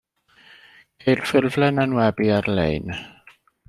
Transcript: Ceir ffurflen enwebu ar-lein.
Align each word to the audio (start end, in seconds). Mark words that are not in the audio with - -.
Ceir 1.03 1.23
ffurflen 1.27 1.85
enwebu 1.87 2.35
ar-lein. 2.41 3.01